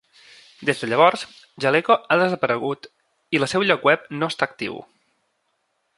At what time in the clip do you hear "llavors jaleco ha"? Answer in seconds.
0.93-2.17